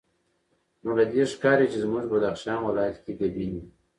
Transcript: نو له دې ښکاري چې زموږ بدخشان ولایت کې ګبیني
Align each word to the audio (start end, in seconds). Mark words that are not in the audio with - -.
نو 0.83 0.89
له 0.97 1.03
دې 1.11 1.23
ښکاري 1.33 1.65
چې 1.71 1.77
زموږ 1.83 2.03
بدخشان 2.13 2.59
ولایت 2.67 2.97
کې 3.03 3.11
ګبیني 3.19 3.63